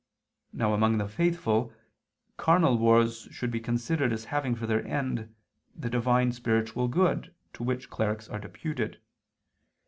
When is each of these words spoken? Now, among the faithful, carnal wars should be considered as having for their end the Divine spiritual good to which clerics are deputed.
Now, 0.51 0.73
among 0.73 0.97
the 0.97 1.07
faithful, 1.07 1.71
carnal 2.35 2.75
wars 2.79 3.27
should 3.29 3.51
be 3.51 3.59
considered 3.59 4.11
as 4.11 4.25
having 4.33 4.55
for 4.55 4.65
their 4.65 4.83
end 4.87 5.35
the 5.75 5.91
Divine 5.91 6.31
spiritual 6.31 6.87
good 6.87 7.31
to 7.53 7.61
which 7.63 7.91
clerics 7.91 8.27
are 8.27 8.39
deputed. 8.39 8.99